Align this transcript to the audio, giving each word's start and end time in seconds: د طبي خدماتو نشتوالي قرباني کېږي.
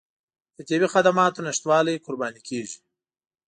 د 0.55 0.57
طبي 0.69 0.87
خدماتو 0.93 1.45
نشتوالي 1.47 1.95
قرباني 2.05 2.41
کېږي. 2.49 2.79